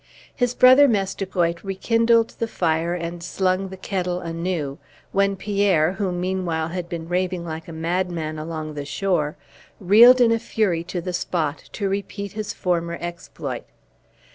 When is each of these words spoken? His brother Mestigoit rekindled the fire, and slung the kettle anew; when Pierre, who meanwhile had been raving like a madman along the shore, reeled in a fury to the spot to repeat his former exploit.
His 0.35 0.55
brother 0.55 0.87
Mestigoit 0.87 1.63
rekindled 1.63 2.29
the 2.39 2.47
fire, 2.47 2.95
and 2.95 3.21
slung 3.21 3.67
the 3.69 3.77
kettle 3.77 4.19
anew; 4.19 4.79
when 5.11 5.35
Pierre, 5.35 5.91
who 5.93 6.11
meanwhile 6.11 6.69
had 6.69 6.89
been 6.89 7.07
raving 7.07 7.45
like 7.45 7.67
a 7.67 7.71
madman 7.71 8.39
along 8.39 8.73
the 8.73 8.83
shore, 8.83 9.37
reeled 9.79 10.19
in 10.19 10.31
a 10.31 10.39
fury 10.39 10.83
to 10.85 11.01
the 11.01 11.13
spot 11.13 11.69
to 11.73 11.87
repeat 11.87 12.31
his 12.31 12.51
former 12.51 12.97
exploit. 12.99 13.65